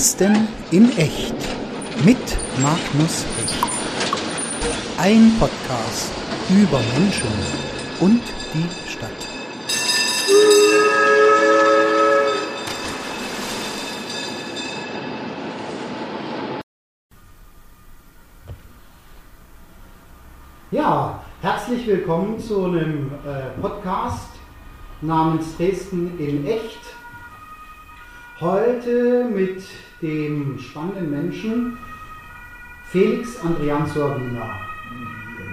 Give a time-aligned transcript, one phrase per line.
[0.00, 1.34] Dresden in echt
[2.04, 2.18] mit
[2.60, 3.64] Magnus Hecht.
[4.98, 6.10] Ein Podcast
[6.50, 7.59] über Menschen
[8.00, 8.22] und
[8.54, 9.10] die Stadt.
[20.70, 24.30] Ja, herzlich willkommen zu einem äh, Podcast
[25.02, 26.78] namens Dresden in echt.
[28.40, 29.62] Heute mit
[30.00, 31.76] dem spannenden Menschen
[32.84, 34.69] Felix Andrian Sorwina.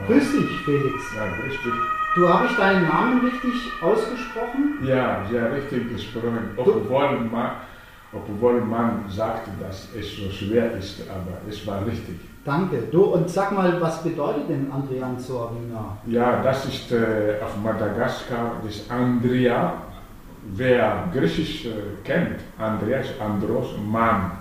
[0.07, 1.15] Grüß dich, Felix.
[1.15, 1.73] Ja, richtig.
[2.15, 4.79] Du habe ich deinen Namen richtig ausgesprochen?
[4.81, 6.51] Ja, sehr richtig gesprochen.
[6.55, 7.51] Obwohl man,
[8.13, 12.19] obwohl man sagte, dass es so schwer ist, aber es war richtig.
[12.45, 12.83] Danke.
[12.89, 15.97] Du und sag mal, was bedeutet denn Andrian Sorwina?
[16.05, 19.73] Ja, das ist äh, auf Madagaskar das Andrea.
[20.55, 21.71] Wer Griechisch äh,
[22.05, 24.31] kennt, Andrea ist Andros, Mann.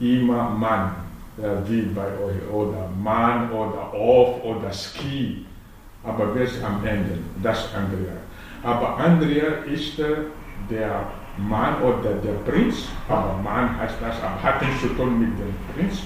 [0.00, 0.90] Immer Mann,
[1.36, 2.52] wie bei euch.
[2.52, 5.46] Oder Mann oder Auf oder Ski.
[6.04, 7.18] Aber wer ist am Ende?
[7.42, 8.16] Das ist Andrea.
[8.62, 10.16] Aber Andrea ist äh,
[10.70, 12.88] der Mann oder der Prinz.
[13.08, 16.02] Aber Mann heißt das, hat nichts zu tun mit dem Prinz.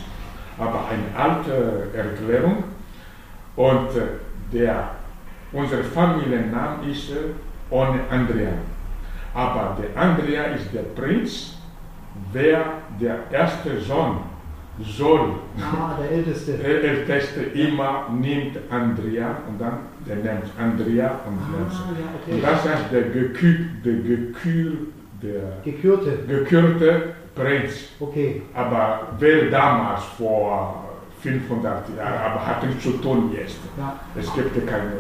[0.57, 2.65] Aber eine alte Erklärung.
[3.57, 4.07] Und äh,
[4.53, 4.91] der,
[5.53, 7.35] unser Familienname ist äh,
[7.71, 8.53] ohne Andrea.
[9.35, 11.55] Aber der Andrea ist der Prinz,
[12.33, 12.65] wer
[13.01, 14.19] der erste Sohn
[14.81, 15.21] soll,
[15.61, 16.53] Ah, der Älteste.
[16.53, 22.41] der Älteste immer nimmt Andrea und dann der nennt Andrea und Ah, ja, Und okay.
[22.43, 23.55] das heißt der gekür,
[23.85, 24.73] der gekür,
[25.23, 26.19] der Gekürte.
[26.29, 27.03] gekürte
[27.35, 27.89] Prinz.
[28.01, 28.43] Okay.
[28.55, 30.85] Aber wer damals vor
[31.21, 33.59] 500 Jahren, aber hat nichts zu tun jetzt.
[33.77, 33.99] Ja.
[34.19, 34.93] Es gibt keine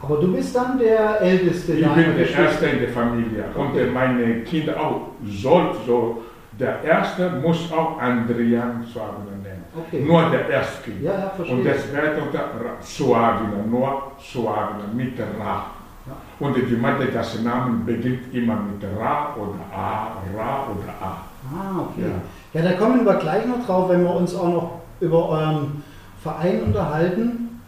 [0.00, 2.30] Aber du bist dann der Älteste Ich bin der.
[2.30, 3.88] Erste in der Familie und Okay.
[3.88, 5.08] äh, meine Kinder auch.
[5.26, 6.22] Soll so,
[6.58, 9.64] der Erste muss auch Andrian Suavina nennen.
[9.76, 10.04] Okay.
[10.04, 10.90] Nur der Erste.
[11.02, 11.56] Ja, ja, verstehe.
[11.56, 15.66] Und das Ra- Suavina, nur Suavina mit Ra.
[16.06, 16.12] Ja.
[16.46, 21.16] Und die Madagasse Namen beginnt immer mit Ra oder A, Ra oder A.
[21.54, 22.08] Ah, okay.
[22.54, 22.62] Ja.
[22.62, 24.70] da kommen wir gleich noch drauf, wenn wir uns auch noch
[25.00, 25.82] über euren
[26.22, 27.60] Verein unterhalten.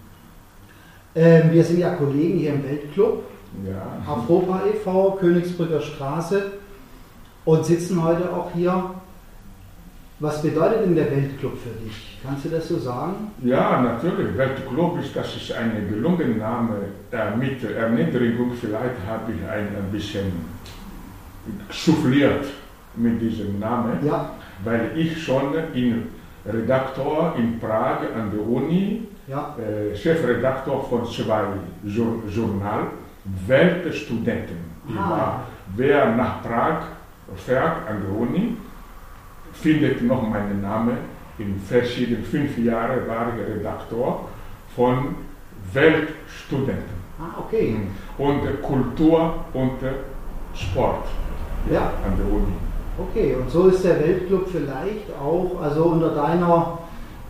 [1.14, 3.24] Ähm, wir sind ja Kollegen hier im Weltclub,
[3.64, 4.12] Ja.
[4.12, 6.52] Afropa e.V., Königsbrücker Straße
[7.44, 8.90] und sitzen heute auch hier.
[10.18, 12.18] Was bedeutet denn der Weltclub für dich?
[12.22, 13.30] Kannst du das so sagen?
[13.42, 14.36] Ja, natürlich.
[14.36, 16.76] Weltclub ist, das ist ein gelungener Name.
[17.10, 20.30] Äh, mit Erniedrigung vielleicht habe ich ein, ein bisschen
[21.70, 22.44] souffliert
[22.96, 26.08] mit diesem Namen, Ja, weil ich schon in
[26.44, 31.44] Redaktor in Prag an der Uni, ja, äh, Chefredaktor von zwei
[31.84, 32.88] Jour Journal,
[33.46, 34.70] Weltstudenten.
[34.88, 35.10] Ah.
[35.10, 35.46] war,
[35.76, 36.82] wer nach Prag
[37.36, 38.56] fährt an der Uni,
[39.52, 40.96] findet noch meinen Namen.
[41.38, 44.28] In verschiedenen fünf Jahren war ich Redaktor
[44.76, 45.14] von
[45.72, 47.76] Weltstudenten ah, okay.
[48.19, 49.78] und Kultur und
[50.54, 51.06] Sport
[51.70, 51.92] Ja.
[52.04, 52.52] an der Uni.
[52.98, 56.78] Okay, und so ist der Weltclub vielleicht auch, also unter deiner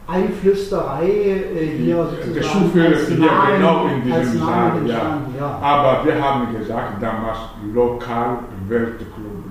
[0.09, 4.99] Einflüsterei äh, hier Der sozusagen Schuhführer als hier Namen, genau in diesem Namen Saal.
[4.99, 5.21] Ja.
[5.39, 5.59] ja.
[5.63, 7.39] Aber wir haben gesagt, damals
[7.73, 8.39] lokal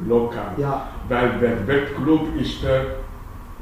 [0.10, 0.54] Lokal.
[0.58, 2.82] Ja, Weil der Weltclub ist äh,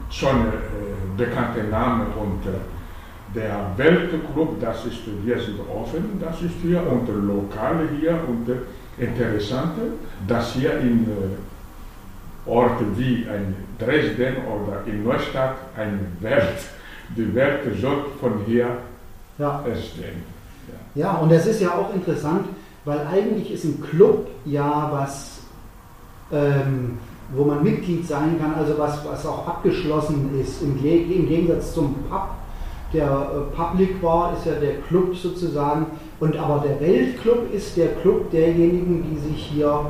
[0.10, 2.58] schon ein äh, bekannter Name und äh,
[3.36, 9.04] der Weltclub, das ist, wir sind offen, das ist hier und lokal hier und äh,
[9.04, 9.74] interessant,
[10.28, 11.06] dass hier in
[12.46, 16.58] Orten wie ein Dresden oder in Neustadt eine Welt,
[17.16, 18.68] die Welt soll von hier
[19.38, 19.64] ja.
[19.68, 20.24] entstehen.
[20.96, 21.04] Ja.
[21.04, 22.48] Ja, und das ist ja auch interessant,
[22.86, 25.37] weil eigentlich ist ein Club ja was,
[26.32, 26.98] ähm,
[27.36, 30.62] wo man Mitglied sein kann, also was, was auch abgeschlossen ist.
[30.62, 32.30] Im, im Gegensatz zum Pub,
[32.94, 35.88] der äh, Public war, ist ja der Club sozusagen.
[36.20, 39.82] Und aber der Weltclub ist der Club derjenigen, die sich hier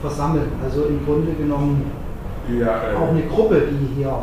[0.00, 0.50] versammeln.
[0.64, 1.90] Also im Grunde genommen
[2.48, 4.16] Ja, äh, auch eine Gruppe, die hier.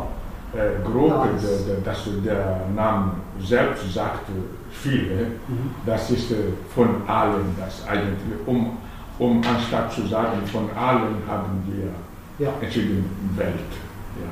[0.54, 4.30] äh, Gruppe, Ja, der, der, das, der Name selbst sagt
[4.70, 5.70] viele, Mhm.
[5.84, 6.36] das ist äh,
[6.74, 8.16] von allen das eigentlich,
[8.46, 8.78] um,
[9.18, 12.52] um anstatt zu sagen von allen haben wir Ja.
[12.60, 13.70] Welt.
[14.20, 14.30] Ja.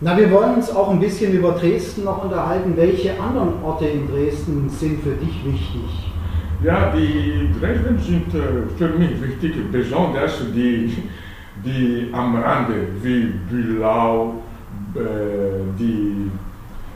[0.00, 2.76] Na, wir wollen uns auch ein bisschen über Dresden noch unterhalten.
[2.76, 6.12] Welche anderen Orte in Dresden sind für dich wichtig?
[6.62, 11.02] Ja, die Dresden sind äh, für mich wichtig, besonders die,
[11.64, 14.34] die am Rande, wie Bühlau,
[14.94, 14.98] äh,
[15.78, 16.30] die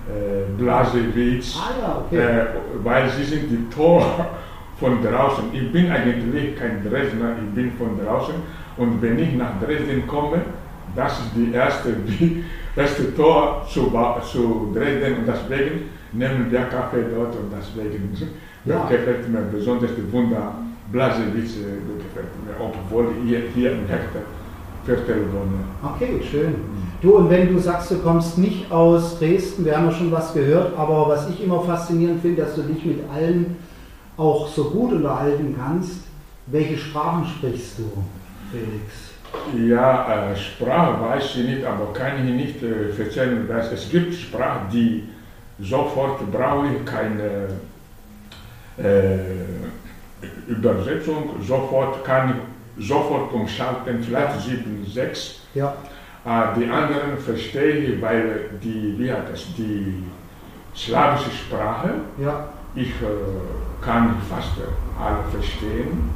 [0.07, 2.47] äh, Blasewitz, Ah ja, okay.
[2.83, 4.05] weil sie sind die Tor
[4.81, 5.45] von draußen.
[5.53, 8.35] Ich bin eigentlich kein Dresdner, ich bin von draußen
[8.77, 10.39] und wenn ich nach Dresden komme,
[10.97, 12.45] das ist die erste, die
[12.77, 13.91] erste Tor zu,
[14.31, 18.13] zu Dresden und deswegen nehmen wir Kaffee dort und deswegen
[18.65, 18.87] Ja.
[18.89, 20.55] gefällt mir besonders die Wunder
[20.93, 24.23] Blasewitz gefällt mir, obwohl hier, hier im Hektar
[24.85, 25.95] Viertel wohne.
[25.95, 26.55] Okay, schön.
[27.01, 30.35] Du, und wenn du sagst, du kommst nicht aus Dresden, wir haben ja schon was
[30.35, 33.57] gehört, aber was ich immer faszinierend finde, dass du dich mit allen
[34.17, 36.01] auch so gut unterhalten kannst.
[36.47, 38.05] Welche Sprachen sprichst du,
[38.51, 39.69] Felix?
[39.69, 44.15] Ja, äh, Sprache weiß ich nicht, aber kann ich nicht äh, erzählen, dass es gibt
[44.15, 45.09] Sprachen, die
[45.59, 47.49] sofort brauche ich keine
[48.77, 52.35] äh, Übersetzung, sofort kann
[52.79, 55.41] ich sofort umschalten, vielleicht 7, 6.
[55.55, 55.75] Ja,
[56.25, 60.03] Äh, die anderen verstehe ich, weil die, wie hat das, die
[60.75, 64.53] slawische Sprache, ja, ich äh, kann fast
[64.99, 66.11] alle verstehen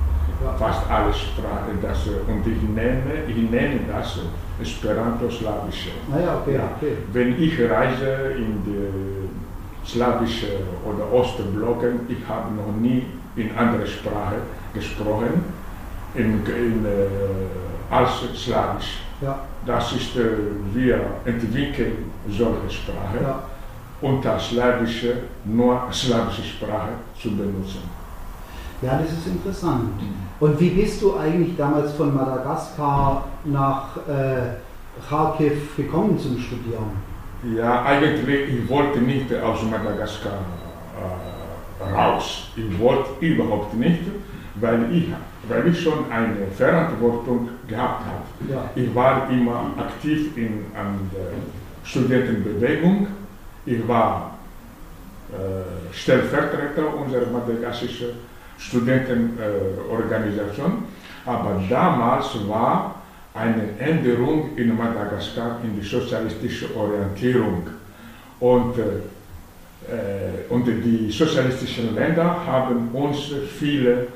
[0.44, 0.52] ja.
[0.54, 1.78] fast alle Sprachen.
[1.82, 4.18] Das, äh, und ich nenne, ich nenne das
[4.60, 5.90] Esperanto-Slawische.
[6.10, 6.70] Naja, okay, Ja.
[6.76, 6.96] okay.
[7.12, 10.46] Wenn ich reise in die slawische
[10.84, 13.06] oder Ostblocken, ich habe noch nie
[13.36, 14.36] in andere Sprache
[14.74, 15.44] gesprochen
[16.14, 19.00] in, in, äh, als Slawisch.
[19.20, 20.22] Ja, Das ist, äh,
[20.72, 23.42] wir entwickeln solche Sprache ja.
[24.00, 25.14] Und das Slawische,
[25.44, 26.90] nur slawische Sprache
[27.20, 27.82] zu benutzen.
[28.82, 29.90] ja, das ist interessant.
[30.40, 34.54] Und wie bist du eigentlich damals von Madagaskar nach äh,
[35.08, 36.90] Kharkiv gekommen zum Studieren?
[37.56, 40.32] Ja, eigentlich, ich wollte nicht aus Madagaskar
[41.00, 42.48] äh, raus.
[42.56, 44.02] Ich wollte überhaupt nicht,
[44.56, 45.08] weil ich,
[45.48, 48.52] weil ich schon eine Verantwortung gehabt habe.
[48.52, 51.32] Ja, Ich war immer aktiv in, an der
[51.84, 53.08] Studentenbewegung.
[53.68, 54.38] Ich war
[55.30, 58.08] äh, Stellvertreter unserer madagassischen
[58.56, 60.84] Studentenorganisation.
[61.26, 62.94] Aber damals war
[63.34, 67.66] eine Änderung in Madagaskar in die sozialistische Orientierung.
[68.40, 68.84] Und, äh,
[69.92, 74.06] äh, und die sozialistischen Länder haben uns viele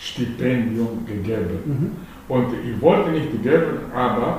[0.00, 1.58] Stipendien gegeben.
[1.64, 1.96] mhm.
[2.28, 4.38] Und ich wollte nicht geben, aber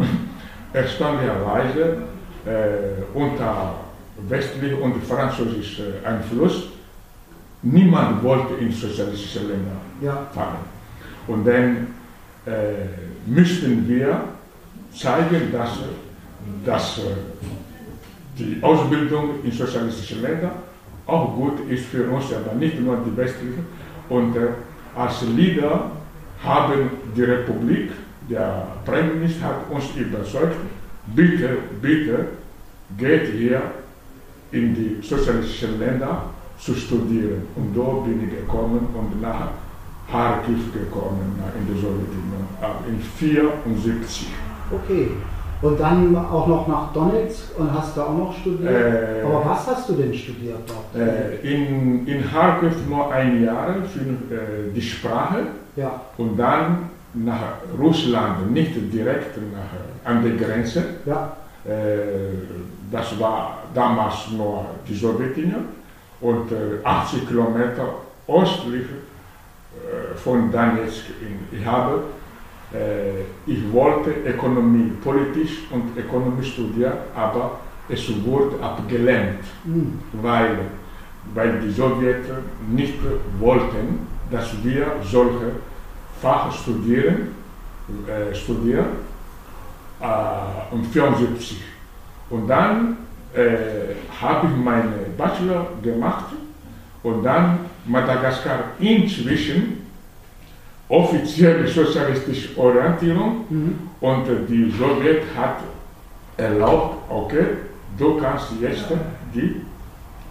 [0.73, 1.97] erstaunlicherweise
[2.45, 3.82] äh, unter
[4.29, 6.69] westlichem und französischem Einfluss,
[7.61, 10.57] niemand wollte in sozialistische Länder ja, fahren.
[11.27, 11.87] Und dann
[12.45, 12.85] äh,
[13.25, 14.21] müssten wir
[14.93, 15.79] zeigen, dass,
[16.65, 17.01] dass äh,
[18.37, 20.51] die Ausbildung in sozialistischen Ländern
[21.05, 23.65] auch gut ist für uns, aber nicht nur die westlichen.
[24.09, 24.47] Und äh,
[24.95, 25.91] als Leader
[26.43, 27.91] haben die Republik,
[28.29, 30.55] der Premierminister hat uns überzeugt,
[31.07, 32.27] bitte, bitte
[32.97, 33.61] geht hier
[34.53, 36.23] in die sozialistischen Länder
[36.59, 37.41] zu studieren.
[37.55, 39.50] Und da bin ich gekommen und nach
[40.09, 42.45] Kharkiv gekommen, in die Sowjetunion,
[42.88, 44.27] in 1974.
[44.71, 45.07] okay.
[45.61, 48.69] Und dann auch noch nach Donetsk und hast da auch noch studiert?
[48.69, 51.01] Äh, Aber was hast du denn studiert dort?
[51.01, 54.01] Äh, in, in Kharkiv nur ein Jahr für
[54.36, 55.43] äh, die Sprache
[55.77, 60.83] ja, und dann nach Russland, nicht direkt nach, an der Grenze.
[61.05, 61.31] ja,
[61.65, 61.72] Äh,
[62.93, 65.65] das war damals nur die Sowjetunion
[66.21, 67.95] und äh, 80 Kilometer
[68.27, 71.05] östlich äh, von Donetsk.
[71.19, 72.03] In, ich habe,
[72.71, 77.59] äh, ich wollte Ökonomie, politisch und Ökonomie studieren, aber
[77.89, 80.59] es wurde abgelehnt hm, weil,
[81.33, 82.38] weil die Sowjeten
[82.69, 83.00] nicht
[83.39, 85.51] wollten, dass wir solche
[86.21, 87.29] Fach studieren,
[88.07, 88.85] äh, studieren
[90.00, 91.73] äh, um 74.
[92.30, 92.98] Und dann
[93.34, 96.25] äh, habe ich meine Bachelor gemacht
[97.03, 99.84] und dann Madagaskar inzwischen
[100.88, 103.80] offizielle sozialistische Orientierung mhm.
[104.00, 105.58] und die Sowjet hat
[106.38, 107.46] erlaubt, okay,
[107.98, 108.86] du kannst jetzt
[109.34, 109.62] die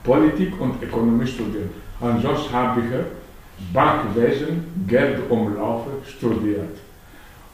[0.05, 1.71] Politik und Ökonomie studieren.
[2.01, 6.79] Ansonsten habe ich Bankwesen, Geldumlauf studiert.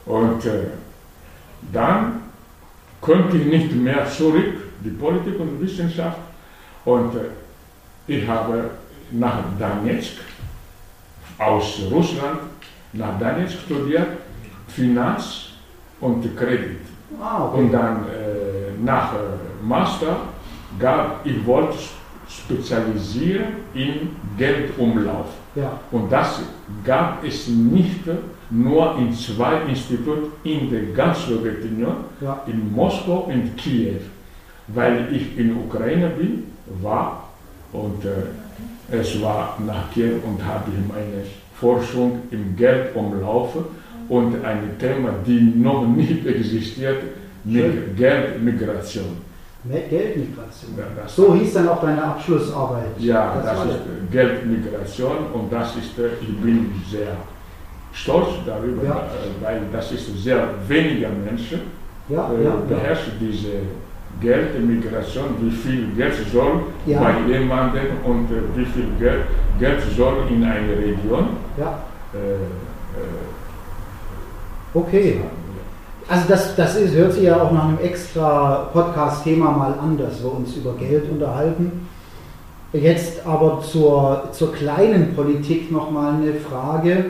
[0.07, 0.66] Und äh,
[1.73, 2.23] dann
[3.00, 6.18] konnte ich nicht mehr zurück, die Politik und Wissenschaft.
[6.84, 7.30] Und äh,
[8.06, 8.70] ich habe
[9.10, 10.18] nach Donetsk,
[11.38, 12.40] aus Russland,
[12.92, 14.08] nach Donetsk studiert,
[14.68, 15.50] Finanz
[16.00, 16.80] und Kredit.
[17.20, 17.58] Ah, okay.
[17.58, 19.16] Und dann äh, nach äh,
[19.62, 20.16] Master
[20.78, 21.78] gab, ich wollte
[22.28, 25.26] spezialisieren im Geldumlauf.
[25.54, 25.80] Ja.
[25.90, 26.40] Und das
[26.84, 28.00] gab es nicht
[28.50, 32.42] nur in zwei Instituten in der ganzen Sowjetunion, Ja.
[32.46, 34.00] in Moskau und Kiew.
[34.68, 36.44] Weil ich in Ukraine bin,
[36.82, 37.28] war
[37.72, 38.10] und äh,
[39.00, 41.24] es war nach Kiew und habe ich meine
[41.58, 43.56] Forschung im Geldumlauf
[44.08, 47.02] und ein Thema, die noch nicht existiert,
[47.44, 47.96] mit.
[47.96, 49.16] Geldmigration.
[49.64, 50.70] Geldmigration.
[50.76, 52.84] Ja, das- So hieß dann auch deine Abschlussarbeit.
[52.98, 53.78] Ja, das, war ist
[54.10, 57.16] Geldmigration und das ist, äh, ich bin sehr
[58.02, 58.96] stolz darüber, Ja.
[58.96, 61.60] äh, weil das ist sehr weniger Menschen
[62.08, 63.52] Ja, äh, ja, beherrschen diese
[64.20, 66.52] Geldmigration, wie viel Geld soll
[66.86, 69.22] bei jemandem und äh, wie viel Geld,
[69.58, 71.24] Geld soll in einer Region.
[71.58, 71.78] ja.
[72.14, 72.18] Äh,
[74.74, 75.20] Okay.
[76.08, 80.22] Also das, das ist, hört sich ja auch nach einem extra Podcast-Thema mal an, dass
[80.22, 81.86] wir uns über Geld unterhalten.
[82.72, 87.06] Jetzt aber zur, zur kleinen Politik nochmal eine Frage.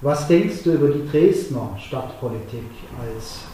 [0.00, 3.46] Was denkst du über die Dresdner Stadtpolitik als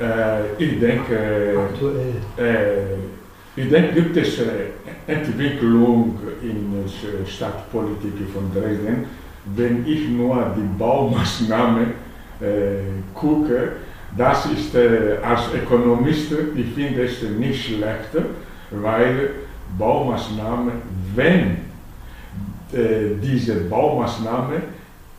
[0.00, 2.14] äh, ich denke, aktuell?
[2.38, 4.70] Äh, ich denke, gibt es äh,
[5.06, 9.04] Entwicklung in der Stadtpolitik von Dresden,
[9.54, 11.88] wenn ich nur die Baumaßnahmen
[12.40, 12.46] äh,
[13.12, 13.72] gucke.
[14.16, 18.24] Das ist äh, als Ökonomist, ich finde es nicht schlecht,
[18.70, 19.30] weil
[19.78, 20.72] Baumaßnahmen,
[21.14, 21.58] wenn
[22.72, 24.62] äh, diese Baumaßnahme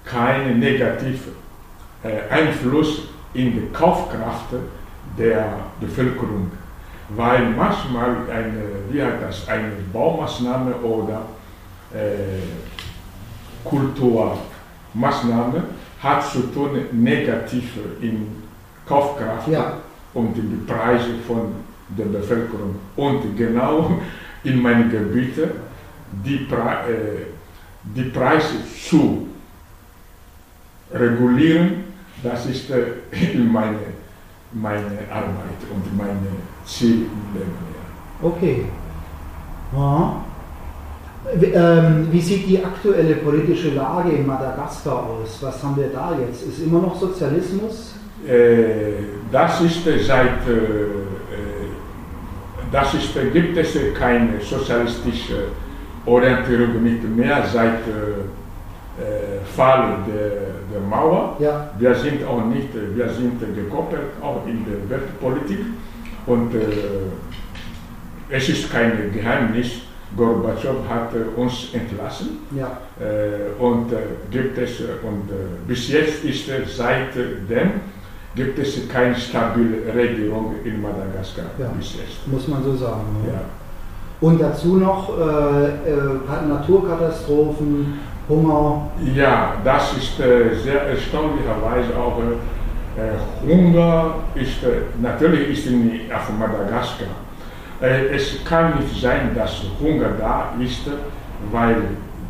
[0.10, 1.34] keinen negativen
[2.04, 4.54] äh, Einfluss in die Kaufkraft
[5.18, 5.46] der
[5.80, 6.52] Bevölkerung.
[7.10, 11.22] Weil manchmal eine, wie heißt das, eine Baumaßnahme oder
[11.94, 12.42] äh,
[13.64, 15.64] Kulturmaßnahme
[16.02, 18.28] hat zu tun negativ in
[18.86, 19.78] Kaufkraft Ja.
[20.14, 21.54] und in die Preise von
[21.98, 22.76] der Bevölkerung.
[22.96, 24.00] Und genau
[24.44, 25.50] in meinen Gebieten
[26.26, 27.26] die, Pre äh,
[27.96, 28.56] die Preise
[28.90, 29.27] zu
[30.94, 31.84] regulieren,
[32.24, 32.84] das ist äh,
[33.38, 33.78] meine,
[34.54, 36.18] meine Arbeit und meine
[36.66, 37.52] Ziel im Leben.
[38.22, 38.28] Ja.
[38.28, 38.66] Okay.
[39.76, 40.24] Ja.
[41.36, 45.40] Wie, ähm, wie sieht die aktuelle politische Lage in Madagaskar aus?
[45.42, 46.44] Was haben wir da jetzt?
[46.44, 47.96] Ist immer noch Sozialismus?
[48.26, 50.40] Äh, das ist äh, seit,
[52.72, 55.50] das ist, gibt es keine sozialistische
[56.06, 57.82] Orientierung nicht mehr seit
[59.56, 60.30] Fall der,
[60.72, 61.36] der Mauer.
[61.40, 61.70] Ja.
[61.78, 65.60] Wir sind auch nicht, äh, wir sind äh, gekoppelt auch in der Weltpolitik
[66.26, 66.60] und äh,
[68.30, 69.68] es ist kein Geheimnis,
[70.16, 72.78] Gorbatschow hat äh, uns entlassen Ja.
[73.00, 73.98] äh, und äh,
[74.32, 75.34] gibt es, äh, und äh,
[75.68, 77.72] bis jetzt ist äh, seitdem
[78.36, 81.68] gibt es keine stabile Regierung in Madagaskar Ja.
[81.78, 82.28] bis jetzt.
[82.28, 83.02] Muss man so sagen.
[83.26, 83.34] ne?
[83.34, 83.42] Ja.
[84.20, 88.90] Und dazu noch äh, äh, Naturkatastrophen, Hunger.
[89.16, 92.34] Ja, das ist äh, sehr erstaunlicherweise auch äh,
[93.00, 97.08] äh, Hunger ist äh, natürlich ist in, auf Madagaskar.
[97.82, 100.82] Äh, es kann nicht sein, dass Hunger da ist,
[101.52, 101.76] weil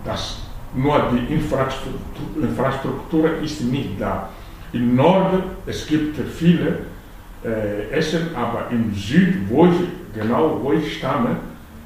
[0.03, 0.39] das
[0.75, 4.29] nur die Infrastruktur, Infrastruktur ist nicht da.
[4.73, 6.79] Im Norden es gibt viele
[7.43, 9.79] äh, Essen, aber im Süd, wo ich
[10.13, 11.37] genau wo ich stamme,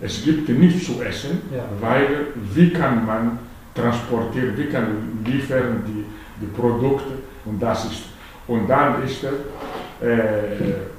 [0.01, 1.63] es gibt nichts zu essen, Ja.
[1.79, 2.07] weil
[2.53, 3.37] wie kann man
[3.75, 6.05] transportieren, wie kann liefern die,
[6.41, 7.13] die Produkte
[7.45, 8.03] und das ist
[8.47, 9.29] und dann ist äh,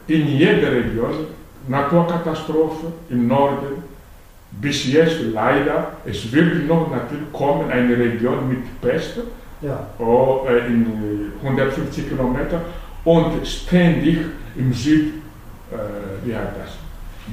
[0.07, 1.26] in jeder Region
[1.69, 3.83] Naturkatastrophe im Norden
[4.50, 9.19] bis jetzt leider es wird noch natürlich kommen eine Region mit Pest
[9.61, 9.87] Ja.
[9.99, 12.61] oh, äh, in äh, 150 Kilometer
[13.05, 14.19] und ständig
[14.57, 15.14] im Süd
[15.71, 15.76] äh,
[16.25, 16.73] wie heißt das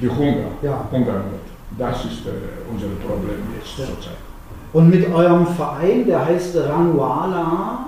[0.02, 0.88] die Hunger Ja.
[0.92, 1.46] Hungernot
[1.78, 2.32] das ist äh,
[2.72, 3.86] unser Problem jetzt Ja.
[3.86, 4.29] zurzeit.
[4.72, 7.86] Und mit eurem Verein, der heißt Ranuala,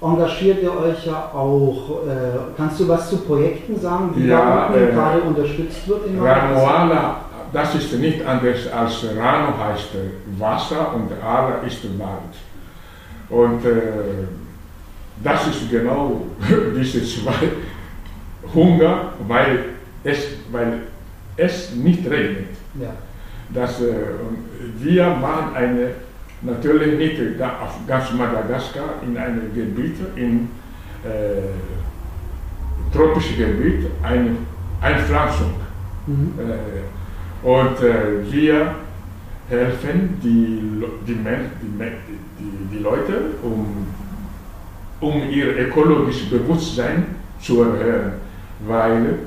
[0.00, 2.02] engagiert ihr euch ja auch.
[2.06, 6.06] Äh, kannst du was zu Projekten sagen, wie Ja, da äh, gerade unterstützt wird?
[6.06, 6.20] in?
[6.20, 7.20] Ranuala,
[7.52, 12.34] das ist nicht anders als Rano heißt äh, Wasser und Ala ist Wald.
[13.28, 14.26] Und äh,
[15.22, 16.22] das ist genau
[16.76, 17.50] diese zwei
[18.54, 19.64] Hunger, weil
[20.04, 20.18] es,
[20.50, 20.82] weil
[21.36, 22.48] es nicht regnet.
[22.80, 22.90] Ja.
[23.50, 23.94] Das, äh,
[24.78, 25.90] wir machen eine,
[26.42, 30.48] natürlich nicht auf ganz Madagaskar, in einem Gebiet, in
[31.04, 31.42] äh,
[32.92, 34.36] tropisches Gebiet, eine
[34.80, 35.54] Einpflanzung.
[36.06, 36.32] Mhm.
[36.38, 38.74] Äh, und äh, wir
[39.48, 41.84] helfen die, die, Men die,
[42.38, 43.86] die, die Leute, um,
[45.00, 48.12] um ihr ökologisches Bewusstsein zu erhöhen.
[48.66, 49.18] Weil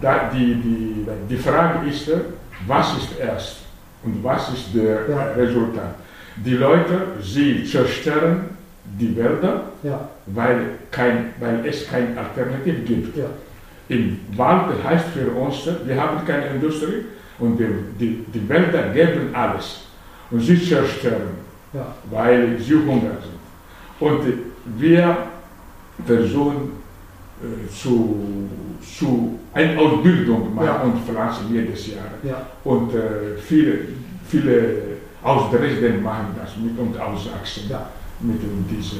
[0.00, 2.10] da die, die, die Frage ist,
[2.66, 3.61] was ist erst?
[4.04, 5.22] Und was ist der Ja.
[5.36, 5.94] Resultat?
[6.36, 8.44] Die Leute, sie zerstören
[8.98, 13.16] die Wälder, Ja, weil, kein, weil es keine Alternative gibt.
[13.16, 13.26] ja,
[13.88, 17.04] Im Wald heißt für uns, wir haben keine Industrie
[17.38, 17.66] und die,
[18.00, 19.82] die, die Wälder geben alles.
[20.30, 21.34] Und sie zerstören,
[22.10, 24.08] weil sie hungrig sind.
[24.08, 24.22] Und
[24.78, 25.16] wir
[26.06, 26.81] versuchen
[27.72, 28.16] zu,
[28.98, 30.82] zu eine Ausbildung machen Ja.
[30.82, 32.10] und pflanzen jedes Jahr.
[32.22, 32.46] ja.
[32.64, 33.72] Und äh, viele,
[34.26, 34.74] viele
[35.22, 37.86] aus Dresden machen das mit und aus Sachsen, Ja.
[38.20, 38.96] mit diese,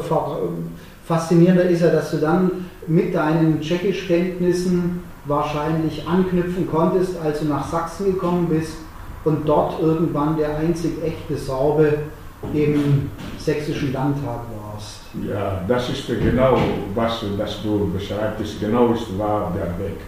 [1.12, 2.50] faszinierender ist ja, dass du dann
[2.86, 8.76] mit deinen Tschechischkenntnissen wahrscheinlich anknüpfen konntest, als du nach Sachsen gekommen bist
[9.24, 11.94] und dort irgendwann der einzig echte Sorbe
[12.54, 15.00] im sächsischen Landtag warst.
[15.28, 16.56] Ja, das ist genau,
[16.94, 19.98] was das du beschreibst, genau ist war der Weg.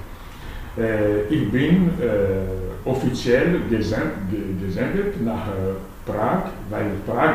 [0.77, 7.35] Äh, ich bin äh, offiziell gesen ge- gesendet nach äh, Prag, weil Prag,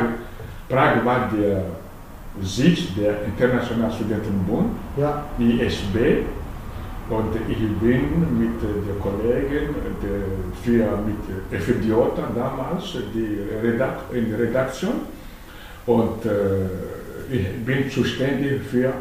[0.67, 1.61] Prag war der
[2.43, 6.23] Sitz der Internationalen Studentenbund, Ja, ISB,
[7.09, 10.21] und ich bin mit äh, der Kollegin, der,
[10.63, 11.21] für, mit
[11.59, 11.91] FDJ
[12.35, 14.95] damals, die Redak in der Redaktion,
[15.85, 16.29] und äh,
[17.31, 18.93] ich bin zuständig für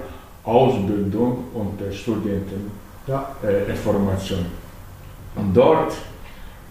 [0.44, 4.38] Ausbildung und äh, Studenteninformation.
[4.38, 4.46] ja,
[5.36, 5.92] Und dort,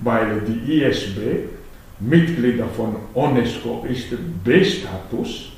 [0.01, 1.49] weil die ISB
[1.99, 4.07] Mitglieder von UNESCO ist
[4.43, 5.51] B-Status.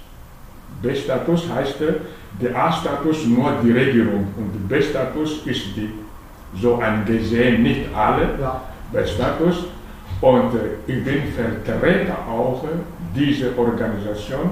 [0.81, 1.93] B-Status heißt, äh,
[2.41, 5.89] der A-Status nur die Regierung und der B-Status ist die,
[6.59, 8.61] so angesehen, nicht alle ja,
[8.91, 9.65] B-Status.
[10.21, 12.67] Und äh, ich bin Vertreter auch äh,
[13.15, 14.51] dieser Organisation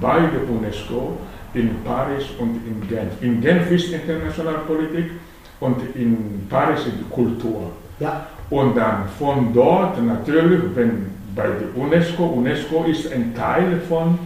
[0.00, 1.18] bei der UNESCO
[1.54, 3.12] in Paris und in Genf.
[3.20, 5.12] In Genf ist internationale Politik
[5.60, 7.70] und in Paris ist die Kultur.
[8.00, 14.18] ja, Und dann von dort natürlich, wenn bei der UNESCO, UNESCO ist ein Teil von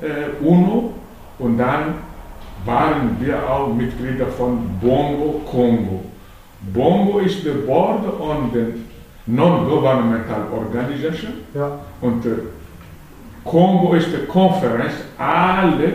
[0.00, 0.92] äh, UNO
[1.38, 1.94] und dann
[2.64, 6.04] waren wir auch Mitglieder von Bongo Congo.
[6.72, 8.82] Bongo ist the Board on the
[9.26, 12.30] Non-Governmental Organization ja, und äh,
[13.44, 15.94] Congo ist die Konferenz, alle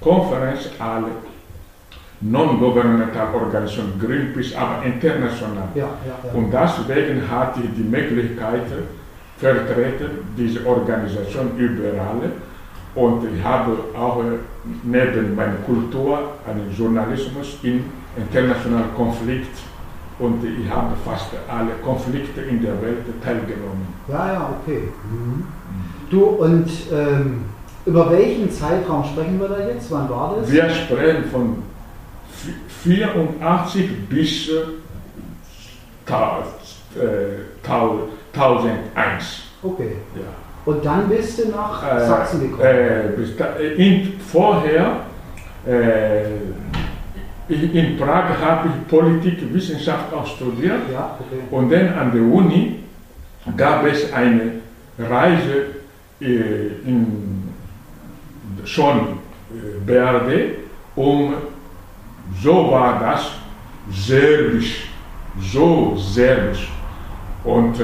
[0.00, 1.08] Konferenz, alle
[2.20, 5.68] Non-Governmental Organisationen, Greenpeace, aber international.
[5.74, 6.32] ja, ja.
[6.34, 8.62] Und deswegen hatte ich die Möglichkeit,
[9.38, 12.32] vertreten diese Organisation überall.
[12.94, 14.38] Und ich habe auch äh,
[14.82, 17.84] neben meiner Kultur einen Journalismus in
[18.16, 19.56] internationalen Konflikt.
[20.18, 23.86] Und ich habe fast alle Konflikte in der Welt teilgenommen.
[24.08, 24.88] Ja, ja, okay.
[26.10, 27.44] Du, und ähm,
[27.86, 29.90] über welchen Zeitraum sprechen wir da jetzt?
[29.92, 30.50] Wann war das?
[30.50, 31.62] Wir sprechen von
[32.84, 33.04] vi-
[33.38, 34.52] 84 bis äh,
[36.04, 36.42] ta-
[36.96, 39.42] äh, tau- 1001.
[39.62, 39.96] Okay.
[40.16, 40.22] Ja.
[40.68, 42.62] Und dann bist du nach Äh, Sachsen gekommen.
[42.62, 45.00] Äh, bis da, äh, in, vorher,
[45.66, 46.24] äh,
[47.48, 51.40] in, Prag habe ich Politikwissenschaft auch studiert ja, okay.
[51.50, 52.80] und dann an der Uni
[53.56, 54.60] gab es eine
[54.98, 55.68] Reise
[56.20, 56.26] äh,
[56.84, 57.48] in
[58.64, 60.58] schon äh, BRD,
[60.96, 61.32] um,
[62.42, 63.30] so war das,
[63.90, 64.90] Serbisch,
[65.40, 66.70] so Serbisch.
[67.42, 67.80] Und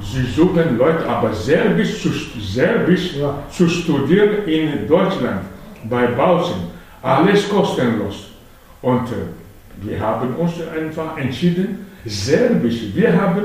[0.00, 3.38] sie suchen Leute, aber Serbisch zu, Serbisch Ja.
[3.50, 5.42] zu studieren in Deutschland,
[5.84, 6.56] bei Bautzen,
[7.02, 8.30] alles kostenlos.
[8.82, 9.14] Und äh,
[9.82, 12.80] wir haben uns einfach entschieden, Serbisch.
[12.94, 13.44] Wir haben,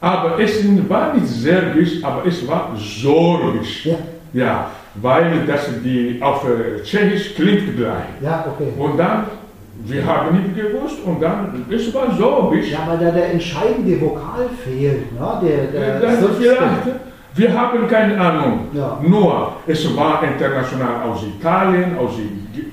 [0.00, 3.86] aber es war nicht Serbisch, aber es war Sorbisch.
[3.86, 3.96] Ja,
[4.32, 8.04] Ja, weil das die auf äh, Tschechisch klingt gleich.
[8.22, 8.72] ja, okay.
[8.78, 9.24] Und dann,
[9.84, 12.70] wir haben nicht gewusst und dann, es war Sorbisch.
[12.70, 15.40] Ja, weil da der entscheidende Vokal fehlt, ne?
[15.42, 17.00] Der, der vielleicht,
[17.34, 18.68] wir haben keine Ahnung.
[18.72, 18.98] Ja.
[19.02, 22.12] Nur, es war international aus Italien, aus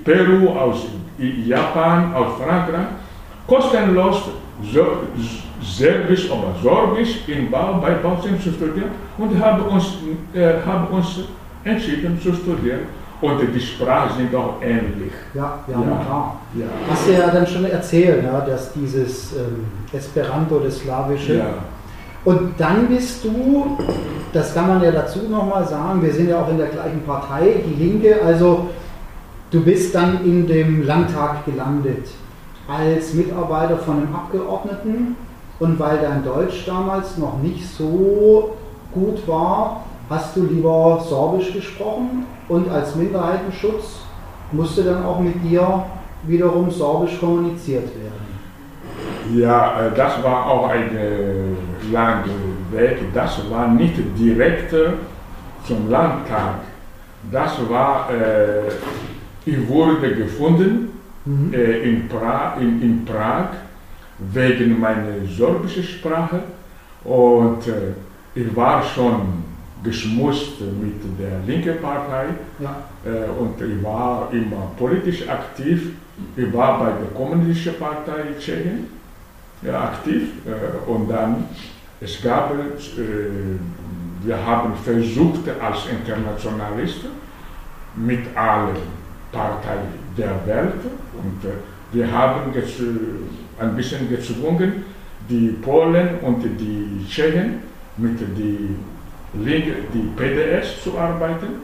[0.03, 2.87] Peru, aus Japan, aus Frankreich.
[3.45, 4.29] Kostenlos
[4.73, 4.85] so,
[5.61, 9.97] Serbisch oder Sorbisch in Bau, bei Bautzen zu studieren und haben uns,
[10.33, 11.21] äh, haben uns
[11.63, 12.81] entschieden zu studieren.
[13.21, 15.11] Und die Sprachen sind auch ähnlich.
[15.33, 16.03] Ja, ja, Ja.
[16.05, 16.39] klar.
[16.53, 16.65] Ja.
[16.89, 21.37] Hast du ja dann schon erzählt, ja, dass dieses ähm, Esperanto, das Slawische.
[21.37, 21.45] Ja.
[22.25, 23.77] Und dann bist du,
[24.33, 27.55] das kann man ja dazu nochmal sagen, wir sind ja auch in der gleichen Partei,
[27.65, 28.69] die Linke, also
[29.49, 32.07] du bist dann in dem Landtag gelandet
[32.67, 35.15] als Mitarbeiter von einem Abgeordneten
[35.59, 38.57] und weil dein Deutsch damals noch nicht so
[38.93, 44.01] gut war, hast du lieber Sorbisch gesprochen und als Minderheitenschutz
[44.51, 45.85] musste dann auch mit dir
[46.23, 49.39] wiederum Sorbisch kommuniziert werden.
[49.39, 50.89] Ja, äh, das war auch ein
[51.91, 52.23] langer
[52.71, 53.13] Weg.
[53.13, 54.91] Das war nicht direkt äh,
[55.65, 56.59] zum Landtag.
[57.31, 58.69] Das war, äh,
[59.45, 60.93] ich wurde gefunden
[61.27, 61.53] Mhm.
[61.53, 63.49] in, pra in, in Prag
[64.17, 66.39] wegen meiner sorbischen Sprache
[67.03, 67.59] und
[68.33, 69.43] ich war schon
[69.83, 72.25] geschmust mit der linken Partei.
[72.59, 75.93] Ja, äh, und ich war immer politisch aktiv.
[76.35, 78.87] Ich war bei der Kommunistischen Partei Tschechien
[79.61, 80.29] ja, aktiv.
[80.45, 81.45] Äh, und dann
[81.99, 82.57] es gab, äh,
[84.23, 87.01] wir haben versucht als Internationalist
[87.95, 88.75] mit allen
[89.31, 90.73] Parteien der Welt.
[91.13, 91.53] Und äh,
[91.91, 92.51] wir haben
[93.59, 94.85] ein bisschen gezwungen,
[95.29, 97.61] die Polen und die Tschechen
[97.97, 98.75] mit die, Linke,
[99.33, 101.61] die PDS zu arbeiten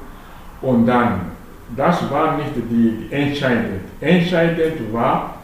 [0.61, 1.31] und dann,
[1.75, 3.81] das war nicht die entscheidend.
[3.99, 5.35] Entscheidend war,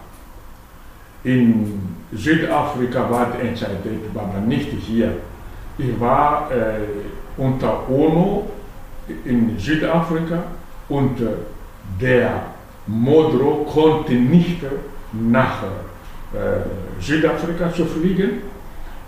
[1.23, 1.81] in
[2.13, 5.13] Südafrika war die entscheidend, aber nicht hier.
[5.77, 8.49] Ich war äh, unter UNO
[9.25, 10.43] in Südafrika
[10.89, 11.25] und äh,
[12.01, 12.43] der
[12.87, 14.61] Modro konnte nicht
[15.13, 15.63] nach
[16.33, 18.41] äh, Südafrika zu fliegen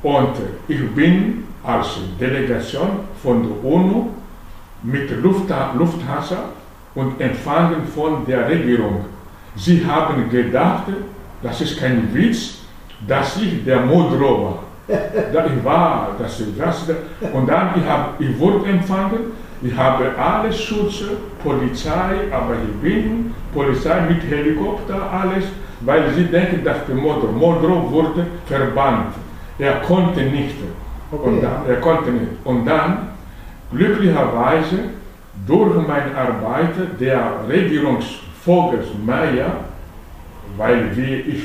[0.03, 0.33] und
[0.67, 2.89] ich bin als Delegation
[3.21, 4.09] von der UNO
[4.83, 6.43] mit Luftha Lufthansa
[6.95, 9.05] und empfangen von der Regierung.
[9.55, 10.85] Sie haben gedacht,
[11.43, 12.59] das ist kein Witz,
[13.07, 14.59] dass ich der Modro war.
[15.33, 16.85] Da ich war, das ist das.
[17.31, 21.03] Und dann ich hab, ich wurde empfangen, ich habe alle Schutz,
[21.43, 25.45] Polizei, aber ich bin Polizei mit Helikopter, alles,
[25.81, 29.13] weil sie denken, dass der Modro, Modro wurde verbannt.
[29.59, 30.55] Er konnte nicht.
[31.11, 32.31] Und dann, er konnte nicht.
[32.43, 33.09] Und dann,
[33.71, 34.79] glücklicherweise,
[35.47, 39.65] durch meine Arbeit, der Regierungsvogel Meyer,
[40.57, 41.43] weil wie ich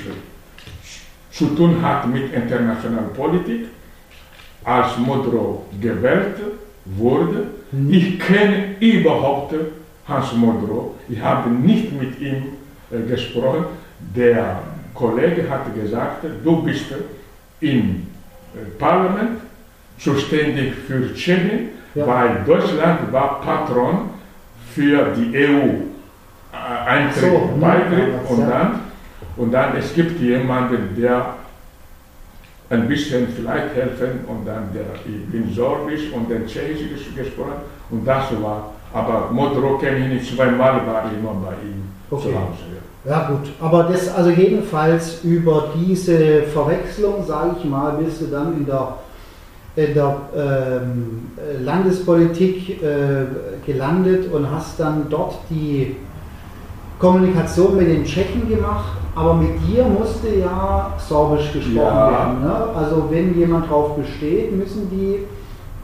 [1.31, 3.67] zu tun hat mit internationaler Politik,
[4.65, 6.37] als Modrow gewählt
[6.85, 7.45] wurde.
[7.91, 9.55] Ich kenne überhaupt
[10.09, 10.95] Hans Modrow.
[11.09, 12.45] Ich habe nicht mit ihm
[12.91, 13.67] äh, gesprochen.
[14.15, 14.61] Der
[14.95, 16.87] Kollege hat gesagt, du bist
[17.61, 17.79] im
[18.55, 19.41] äh, Parlament
[19.99, 22.07] zuständig für Tschechien, Ja.
[22.07, 24.11] weil Deutschland war Patron
[24.75, 25.35] für die
[26.53, 28.49] EU-Eintritt, So, Beitritt damals, und ja.
[28.49, 28.81] dann
[29.39, 31.35] und dann es gibt jemanden, der
[32.71, 37.53] ein bisschen vielleicht helfen und dann der, ich bin Sorbisch und dann Tschechisch ges- gesprochen
[37.91, 42.23] und das war, aber Modro kenne ich nicht, zweimal war ich immer bei ihm Okay.
[42.25, 42.65] zu Hause.
[42.75, 42.83] Ja.
[43.09, 48.55] Ja gut, aber das also jedenfalls über diese Verwechslung, sage ich mal, bist du dann
[48.57, 48.95] in der,
[49.85, 55.97] der ähm, äh, Landespolitik äh, gelandet und hast dann dort die
[56.99, 62.11] Kommunikation mit den Tschechen gemacht, aber mit dir musste ja Sorbisch gesprochen Ja.
[62.11, 62.43] werden.
[62.43, 62.55] Ne?
[62.75, 65.19] Also wenn jemand darauf besteht, müssen die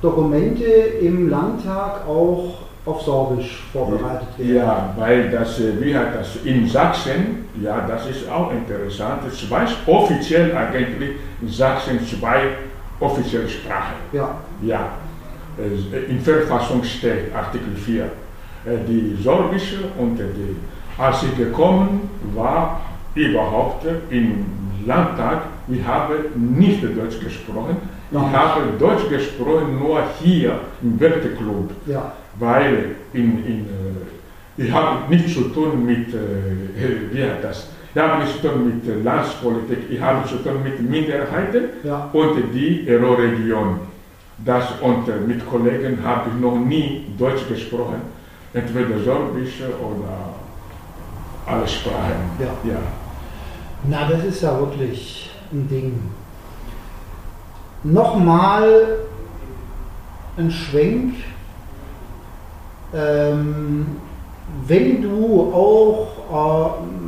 [0.01, 4.57] Dokumente im Landtag auch auf Sorbisch vorbereitet werden.
[4.57, 9.67] Ja, weil das, äh, wie hat das in Sachsen, ja, das ist auch interessant, zwei
[9.87, 11.11] offiziell eigentlich
[11.43, 12.41] in Sachsen zwei
[13.03, 13.95] offizielle Sprachen.
[14.13, 14.37] Ja.
[14.63, 14.93] Ja,
[15.59, 18.09] äh, in Verfassung steht Artikel 4, äh,
[18.89, 20.57] die sorbische und die,
[20.99, 22.81] als ich gekommen war,
[23.15, 24.45] überhaupt im
[24.87, 27.77] Landtag, ich habe nicht Deutsch gesprochen,
[28.11, 28.37] ich Noch nicht.
[28.37, 32.13] habe Deutsch gesprochen nur hier im Werteclub, Ja.
[32.39, 38.25] weil in, in, äh, ich habe nichts zu tun mit, äh, wie das, ich habe
[38.41, 42.09] tun mit Landspolitik, ich habe zu tun mit Minderheiten Ja.
[42.13, 43.81] und die Euro-Region.
[44.39, 48.01] Das und mit Kollegen habe ich noch nie Deutsch gesprochen,
[48.55, 50.35] entweder Sorbisch oder
[51.47, 52.31] alle Sprachen.
[52.41, 52.71] Ja.
[52.71, 52.79] ja.
[53.85, 56.01] Na, das ist ja wirklich ein Ding.
[57.85, 58.99] Nochmal
[60.39, 61.15] ein Schwenk.
[62.95, 63.87] Ähm,
[64.67, 66.09] wenn du auch,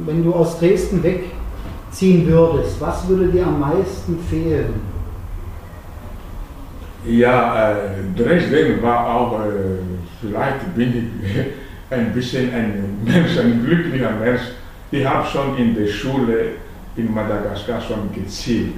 [0.06, 4.74] wenn du aus Dresden wegziehen würdest, was würde dir am meisten fehlen?
[7.06, 7.76] Ja, äh,
[8.16, 9.78] Dresden war auch, äh,
[10.20, 11.40] vielleicht bin ich
[11.90, 14.40] ein bisschen ein Mensch, ein glücklicher Mensch.
[14.90, 16.52] Ich habe schon in der Schule
[16.96, 18.74] in Madagaskar schon gezielt,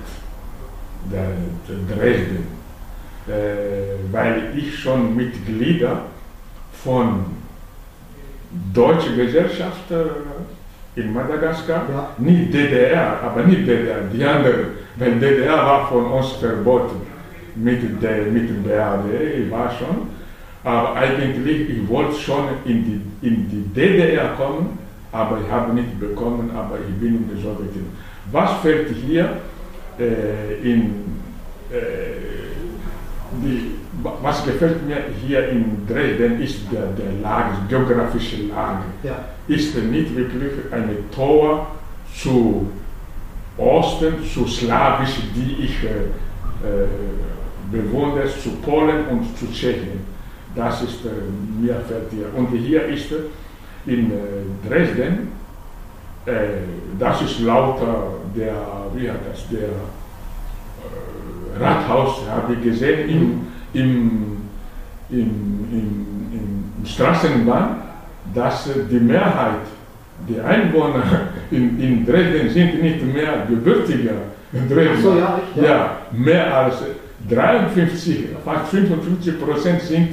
[1.88, 2.46] Dresden,
[3.28, 6.02] äh, weil ich schon Mitglieder
[6.84, 7.35] von
[8.72, 12.08] deutscher Gesellschaft äh, in Madagaskar, ja.
[12.18, 14.66] nicht DDR, aber nicht DDR, die andere,
[14.96, 17.02] weil DDR war von uns verboten
[17.54, 20.08] mit, der, mit dem BRD, ich war schon,
[20.64, 24.78] aber eigentlich, ich wollte schon in die, in die DDR kommen,
[25.12, 27.92] aber ich habe nicht bekommen, aber ich bin in der Sowjetunion.
[28.32, 29.36] Was fällt hier
[29.98, 31.20] äh, in,
[31.70, 31.76] äh,
[33.42, 33.75] die,
[34.22, 38.84] was gefällt mir hier in Dresden ist der, der Lage, die geografische Lage.
[39.02, 39.24] Ja.
[39.48, 41.66] Ist nicht wirklich eine Tor
[42.14, 42.70] zu
[43.56, 45.88] Osten, zu Slawisch, die ich äh,
[46.66, 46.88] äh
[47.70, 50.00] bewundere, zu Polen und zu Tschechien.
[50.54, 51.08] Das ist äh,
[51.60, 52.26] mir fällt hier.
[52.36, 53.12] Und hier ist
[53.86, 55.32] in äh, Dresden,
[56.26, 56.32] äh,
[56.98, 58.54] das ist lauter der,
[58.94, 64.36] wie hat das, der äh, Rathaus, habe ich gesehen, im, im,
[65.10, 65.18] im,
[65.70, 67.82] im, im Straßenbahn,
[68.34, 69.66] dass die Mehrheit
[70.28, 71.02] der Einwohner
[71.50, 74.14] in, in Dresden sind nicht mehr gebürtiger
[74.68, 75.02] Dresden.
[75.02, 75.62] So, ja, ja.
[75.62, 76.76] ja, mehr als
[77.28, 80.08] 53, fast 55 Prozent sind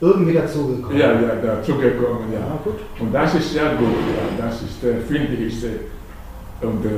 [0.00, 0.98] irgendwie dazugekommen.
[0.98, 2.40] Ja, ja, dazugekommen, ja.
[2.40, 2.76] ja gut.
[3.00, 6.88] Und das ist sehr gut, ja, das ist, äh, finde ich, äh, und äh,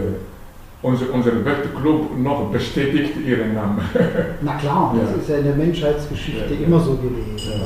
[0.82, 3.80] unser, unser Wettclub noch bestätigt ihren Namen.
[4.40, 5.02] Na klar, ja.
[5.02, 7.60] das ist ja in der Menschheitsgeschichte ja, immer so gewesen.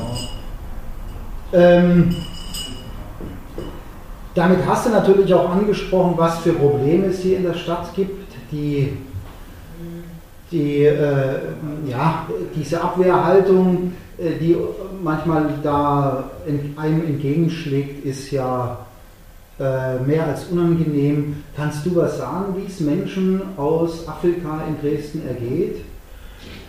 [1.53, 2.15] Ähm,
[4.33, 8.27] damit hast du natürlich auch angesprochen, was für Probleme es hier in der Stadt gibt,
[8.51, 8.97] die,
[10.51, 11.39] die äh,
[11.87, 14.57] ja, diese Abwehrhaltung, äh, die
[15.01, 16.31] manchmal da
[16.75, 18.84] einem entgegenschlägt, ist ja
[19.57, 21.43] mehr als unangenehm.
[21.55, 25.77] Kannst du was sagen, wie es Menschen aus Afrika in Dresden ergeht?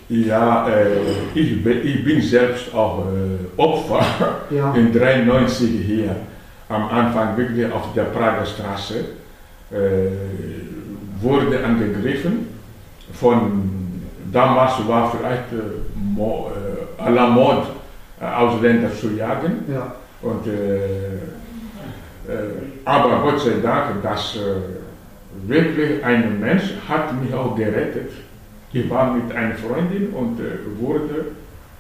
[0.09, 0.99] Ja, äh,
[1.35, 4.05] ich, bin, ich, bin selbst auch äh, Opfer
[4.51, 4.73] ja.
[4.75, 6.15] in 93 hier
[6.69, 8.95] am Anfang wirklich auf der Prager Straße
[9.73, 9.77] äh,
[11.21, 12.49] wurde angegriffen
[13.13, 17.67] von damals war vielleicht äh, äh, à la mode
[18.21, 19.95] Ausländer zu jagen ja.
[20.23, 21.19] und äh,
[22.85, 28.11] aber Gott sei Dank, dass äh, wirklich ein Mensch hat mich auch gerettet.
[28.73, 31.27] Ich war mit einer Freundin und äh, wurde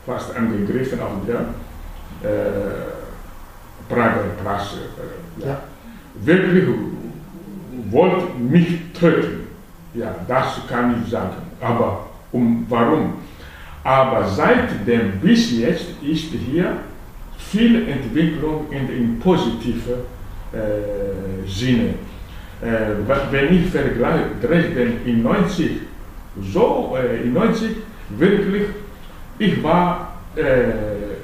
[0.04, 1.40] fast angegriffen auf der
[2.28, 4.76] äh, Prager Straße.
[5.40, 5.46] Ja.
[5.46, 5.60] ja.
[6.14, 6.68] Wirklich
[7.90, 9.46] wollte mich töten.
[9.94, 11.36] Ja, das kann ich sagen.
[11.60, 13.14] Aber um, warum?
[13.82, 16.78] Aber seitdem bis jetzt ist hier
[17.38, 20.15] viel Entwicklung in, in positive äh,
[21.46, 21.94] Sinne.
[22.62, 22.96] Äh,
[23.30, 25.72] wenn ich vergleiche Dresden in 90,
[26.40, 27.70] so äh, in 90
[28.18, 28.62] wirklich,
[29.38, 30.12] ich war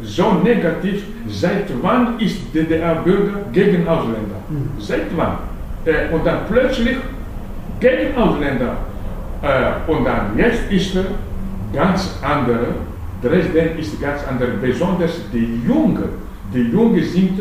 [0.02, 4.40] so negativ, seit wann ist DDR-Bürger gegen Ausländer?
[4.48, 4.70] Mhm.
[4.80, 5.36] Seit wann?
[6.12, 6.96] und dann plötzlich
[7.78, 8.78] gegen Ausländer.
[9.86, 11.04] und dann jetzt ist er
[11.74, 12.68] ganz andere,
[13.22, 16.08] Dresden ist ganz andere, besonders die Jungen.
[16.54, 17.38] Die Jungen sind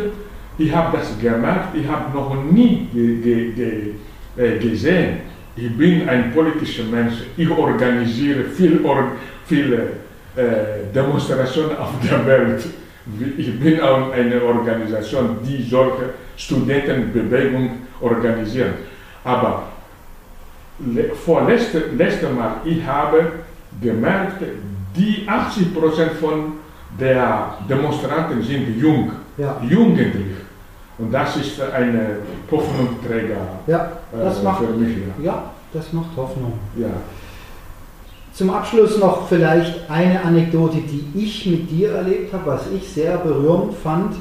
[0.58, 3.94] ich habe das gemerkt, ich habe noch nie ge, ge, ge,
[4.38, 5.18] äh, gesehen.
[5.56, 8.80] Ich bin ein politischer Mensch, ich organisiere viele
[9.46, 9.74] viel,
[10.36, 12.64] äh, Demonstrationen auf der Welt.
[13.38, 18.76] Ich bin auch eine Organisation, die solche Studentenbewegung organisiert.
[19.24, 19.64] Aber
[21.26, 23.32] vor letztem letzte Mal, ich habe
[23.82, 24.42] gemerkt,
[24.96, 26.54] die 80% von
[27.00, 29.58] der Demonstranten sind jung, ja.
[29.62, 30.36] jugendlich.
[30.98, 32.00] Und das ist ein
[32.50, 34.98] Hoffnungsträger ja, das äh, macht, für mich.
[35.18, 35.32] Ja.
[35.32, 36.54] ja, das macht Hoffnung.
[36.76, 36.90] Ja.
[38.34, 43.18] Zum Abschluss noch vielleicht eine Anekdote, die ich mit dir erlebt habe, was ich sehr
[43.18, 44.16] berührend fand,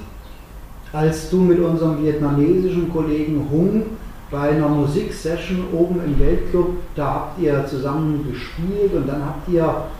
[0.92, 3.82] als du mit unserem vietnamesischen Kollegen Hung
[4.30, 9.62] bei einer Musiksession oben im Weltclub, da habt ihr zusammen gespielt und dann habt ihr,
[9.62, 9.99] äh,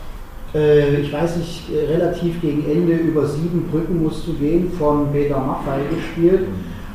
[0.53, 5.79] ich weiß nicht, relativ gegen Ende über sieben Brücken musst du gehen von Peter Maffei
[5.95, 6.47] gespielt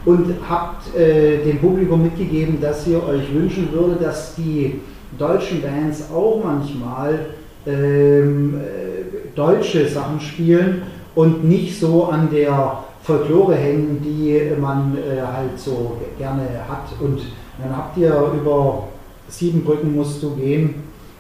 [0.07, 4.81] und habt äh, dem Publikum mitgegeben, dass ihr euch wünschen würde, dass die
[5.19, 7.27] deutschen Bands auch manchmal
[7.66, 10.83] ähm, äh, deutsche Sachen spielen
[11.14, 16.88] und nicht so an der Folklore hängen, die man äh, halt so gerne hat.
[17.01, 17.21] Und
[17.61, 18.85] dann habt ihr über
[19.29, 20.75] Sieben Brücken musst du gehen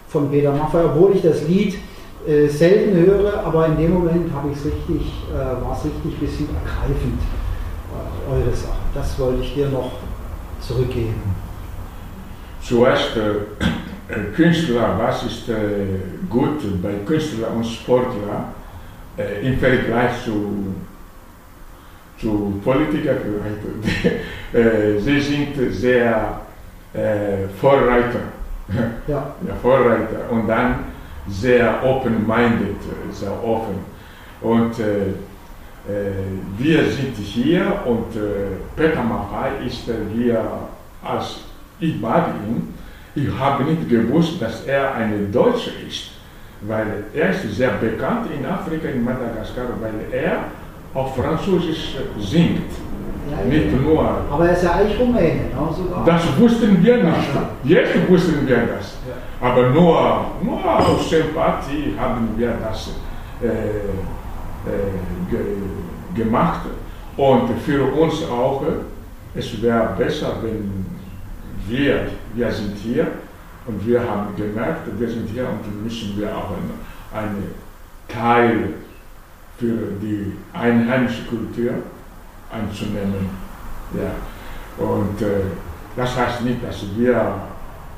[0.06, 1.74] von Peter Maffay, obwohl ich das Lied
[2.26, 6.14] äh, selten höre, aber in dem Moment habe ich es richtig, äh, war es richtig
[6.14, 7.20] ein bisschen ergreifend.
[8.30, 8.78] eure Sache.
[8.94, 9.92] Das wollte ich dir noch
[10.60, 11.22] zurückgeben.
[12.60, 15.54] Zuerst äh, Künstler, was ist äh,
[16.28, 18.52] gut bei Künstler und Sportler
[19.16, 20.74] äh, im Vergleich zu,
[22.18, 23.18] zu Politikern?
[24.52, 26.40] äh, sie sind sehr
[26.92, 28.20] äh, Vorreiter.
[29.06, 29.34] Ja.
[29.46, 30.85] ja, Vorreiter und dann
[31.28, 32.76] sehr open-minded,
[33.12, 33.76] sehr offen.
[34.40, 35.08] Und äh,
[35.88, 36.12] äh,
[36.58, 40.42] wir sind hier und äh, Peter Maffay ist hier
[41.02, 41.40] als
[41.78, 42.74] ich mag ihn.
[43.14, 46.10] Ich habe nicht gewusst, dass er ein Deutscher ist,
[46.62, 50.38] weil er ist sehr bekannt in Afrika, in Madagaskar, weil er
[50.92, 52.70] auf Französisch singt.
[53.30, 53.78] Ja, Nicht ja.
[53.78, 54.18] nur.
[54.30, 55.74] Aber er ist ja eigentlich Rumäne, ne?
[55.76, 56.04] sogar.
[56.04, 57.28] Das wussten wir nicht.
[57.64, 58.95] Jetzt wussten wir das.
[59.46, 62.90] Aber nur, nur aus Sympathie haben wir das
[63.40, 65.38] äh, äh, ge,
[66.14, 66.62] gemacht.
[67.16, 68.62] Und für uns auch,
[69.34, 70.84] es wäre besser, wenn
[71.68, 73.06] wir, wir sind hier
[73.66, 76.50] und wir haben gemerkt, wir sind hier und müssen wir auch
[77.14, 77.54] einen
[78.08, 78.74] Teil
[79.58, 81.70] für die einheimische Kultur
[82.50, 83.30] einzunehmen.
[83.94, 84.84] Ja.
[84.84, 85.42] Und äh,
[85.94, 87.34] das heißt nicht, dass wir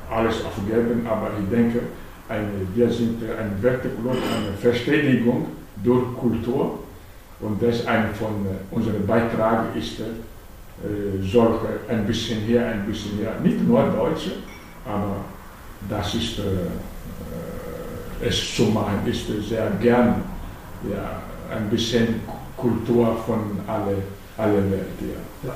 [0.09, 1.79] alles aufgeben, aber ich denke,
[2.27, 5.47] eine, wir sind ein Werteklub, eine Verständigung
[5.83, 6.79] durch Kultur
[7.39, 10.03] und das ein von äh, unserem Beitrag ist, äh,
[11.21, 14.31] solche ein bisschen hier, ein bisschen hier, nicht nur Deutsche,
[14.85, 15.17] aber
[15.89, 20.23] das ist äh, äh, es zu machen, ist sehr gern
[20.91, 21.21] ja,
[21.55, 22.21] ein bisschen
[22.57, 23.95] Kultur von alle,
[24.37, 24.87] alle Welt.
[25.43, 25.49] Ja.
[25.49, 25.55] Ja.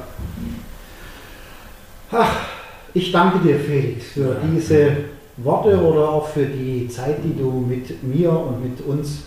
[2.11, 2.62] Ach,
[2.93, 4.35] ich danke dir, Felix, für Ja.
[4.51, 4.91] diese
[5.37, 9.23] Worte oder auch für die Zeit, die du mit mir und mit uns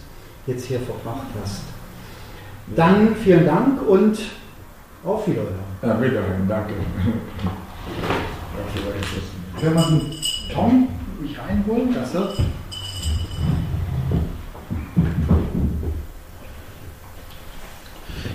[0.47, 1.63] jetzt hier verbracht hast.
[2.75, 4.19] Dann vielen Dank und
[5.05, 5.55] auf Wiederhören.
[5.83, 6.75] Ja, wiederhin, danke.
[9.61, 10.13] Können wir den
[10.53, 10.89] Tom
[11.21, 11.95] mich reinholen?
[11.95, 12.13] Das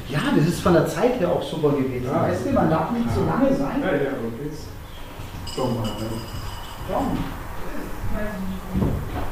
[0.09, 2.07] Ja, das ist von der Zeit her auch super gewesen.
[2.13, 2.23] Ah.
[2.23, 3.81] weißt du, man darf nicht zu lange sein.
[3.81, 4.51] Ja, ja, okay.
[5.55, 5.83] Tom,
[6.87, 7.17] Tom.
[8.13, 9.30] Weiß ich nicht.